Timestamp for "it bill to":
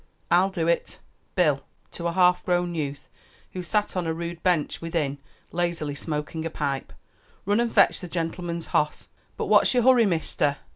0.67-2.07